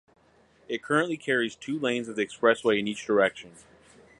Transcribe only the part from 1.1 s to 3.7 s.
carries two lanes of the expressway in each direction.